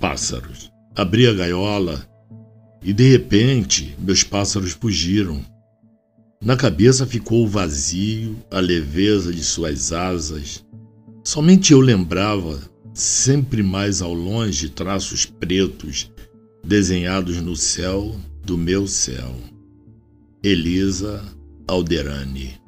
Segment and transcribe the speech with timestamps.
[0.00, 0.72] pássaros.
[0.96, 2.04] Abri a gaiola
[2.82, 5.44] e de repente meus pássaros fugiram.
[6.42, 10.64] Na cabeça ficou o vazio, a leveza de suas asas.
[11.22, 12.58] Somente eu lembrava,
[12.94, 16.10] sempre mais ao longe, traços pretos
[16.64, 19.36] desenhados no céu do meu céu.
[20.42, 21.22] Elisa
[21.68, 22.58] Alderani